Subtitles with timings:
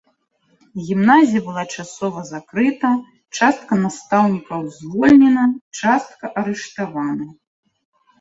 [0.85, 2.89] Гімназія была часова закрыта,
[3.39, 5.45] частка настаўнікаў звольнена,
[5.81, 7.29] частка арыштавана.